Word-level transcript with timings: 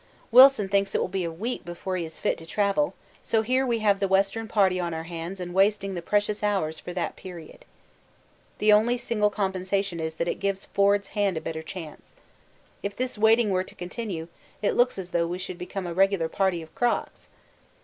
Wilson 0.31 0.67
thinks 0.67 0.95
it 0.95 0.97
will 0.99 1.07
be 1.07 1.23
a 1.23 1.31
week 1.31 1.63
before 1.63 1.95
he 1.95 2.03
is 2.03 2.19
fit 2.19 2.35
to 2.39 2.45
travel, 2.47 2.95
so 3.21 3.43
here 3.43 3.67
we 3.67 3.77
have 3.85 3.99
the 3.99 4.07
Western 4.07 4.47
Party 4.47 4.79
on 4.79 4.95
our 4.95 5.03
hands 5.03 5.39
and 5.39 5.53
wasting 5.53 5.93
the 5.93 6.01
precious 6.01 6.41
hours 6.41 6.79
for 6.79 6.91
that 6.91 7.15
period. 7.15 7.65
The 8.57 8.73
only 8.73 8.97
single 8.97 9.29
compensation 9.29 9.99
is 9.99 10.15
that 10.15 10.27
it 10.27 10.39
gives 10.39 10.65
Forde's 10.65 11.09
hand 11.09 11.37
a 11.37 11.39
better 11.41 11.61
chance. 11.61 12.15
If 12.81 12.95
this 12.95 13.15
waiting 13.15 13.51
were 13.51 13.63
to 13.63 13.75
continue 13.75 14.27
it 14.63 14.71
looks 14.75 14.97
as 14.97 15.11
though 15.11 15.27
we 15.27 15.37
should 15.37 15.59
become 15.59 15.85
a 15.85 15.93
regular 15.93 16.27
party 16.29 16.63
of 16.63 16.73
'crocks.' 16.73 17.27